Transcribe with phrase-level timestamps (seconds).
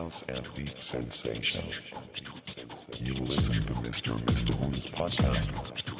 [0.00, 1.68] health and deep sensation.
[3.04, 4.16] You listen to Mr.
[4.24, 4.54] Mr.
[4.54, 5.99] Hoon's podcast.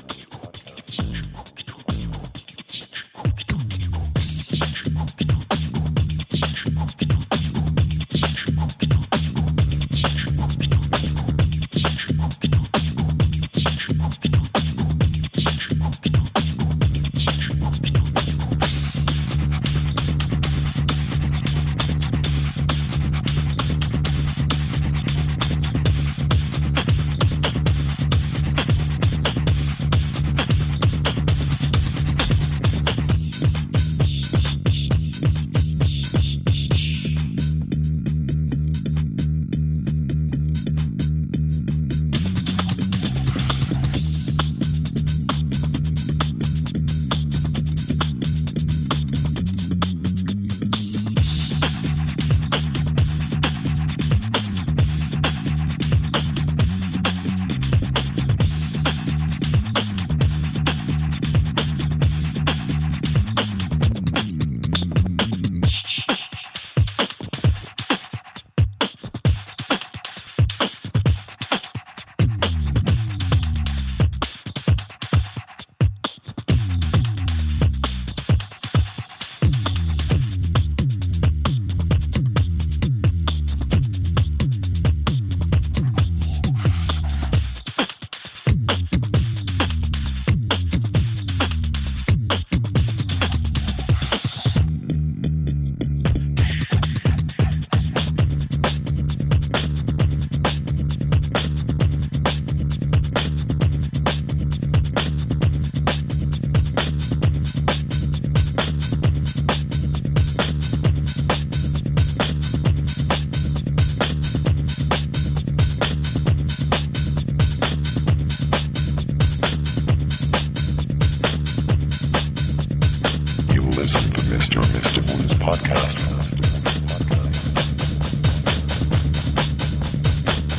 [124.51, 125.97] to your Mystic Wounds podcast.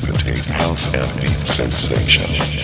[0.05, 2.60] Potato house ambient sensation.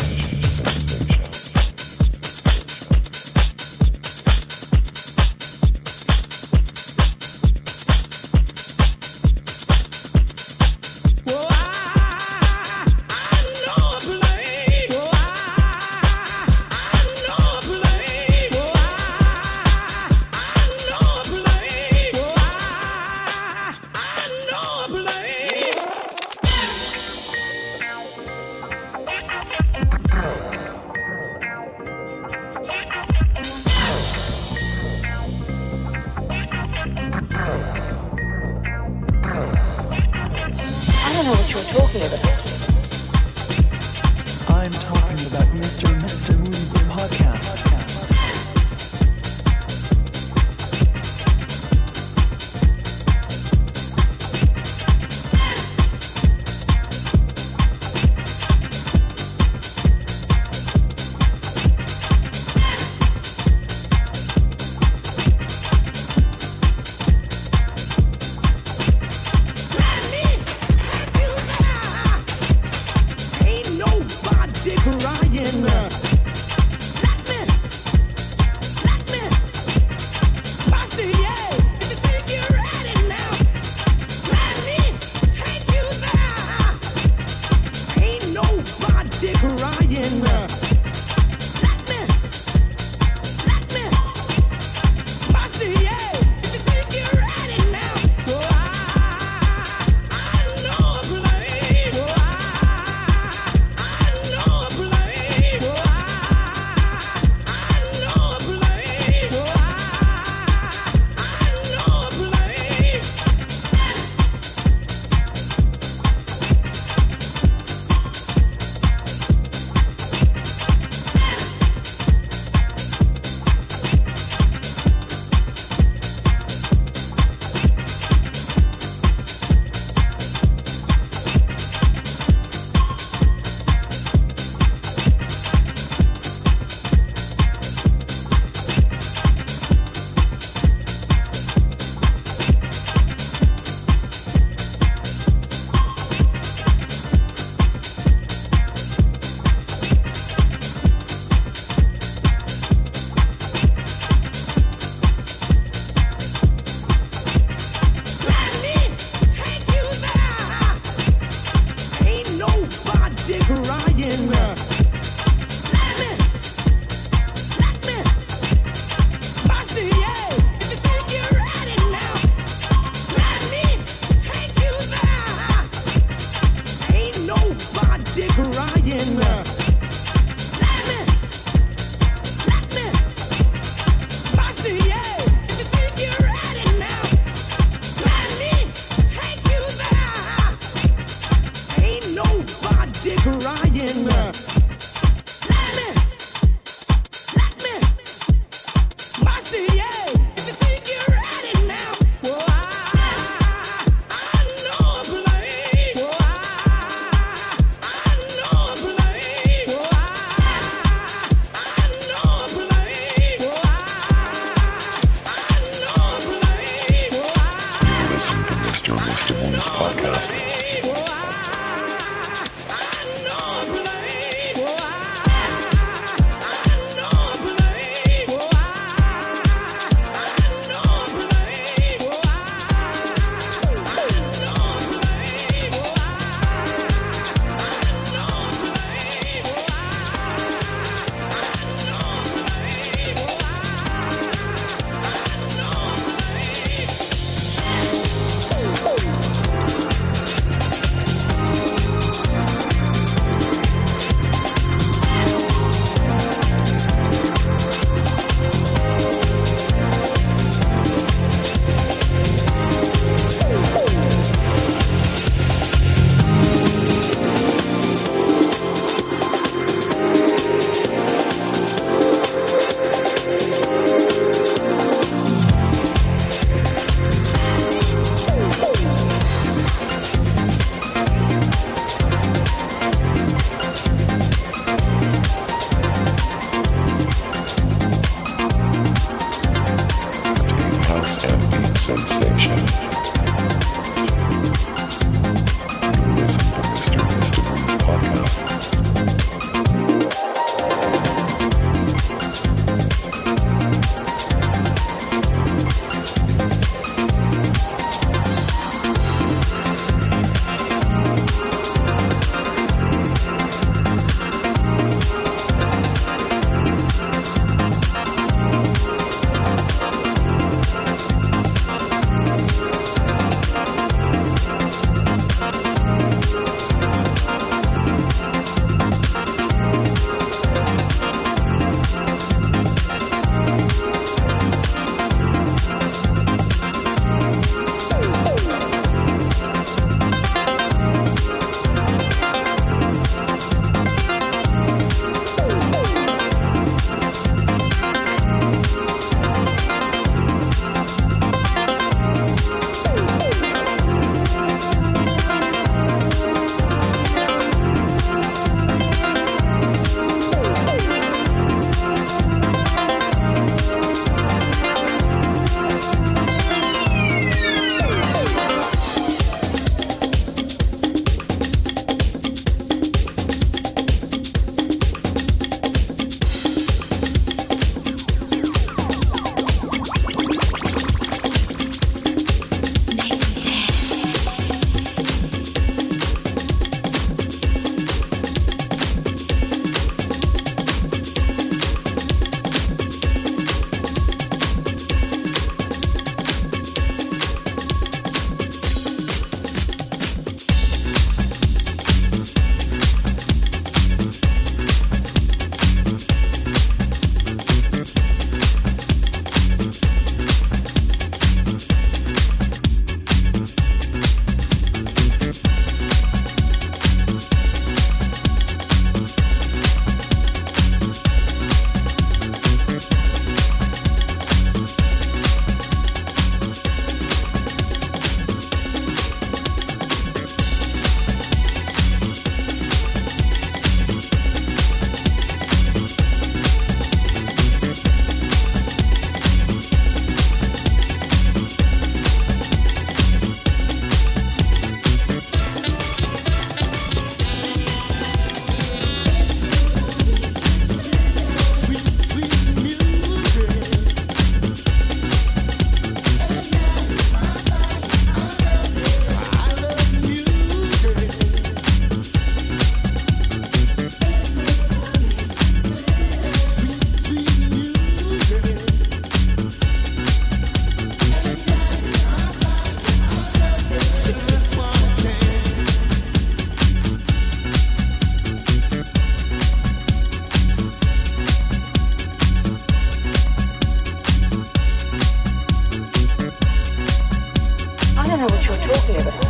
[488.67, 489.26] Dia.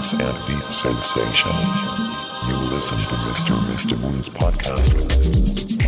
[0.00, 1.52] house and deep sensation.
[2.48, 3.54] You listen to Mr.
[3.68, 4.00] Mr.
[4.00, 5.79] Moon's podcast.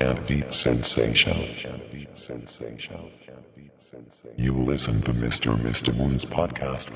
[0.00, 1.50] And Deep Sensation.
[4.36, 5.54] You listen to Mr.
[5.56, 5.96] Mr.
[5.96, 6.88] Moon's podcast.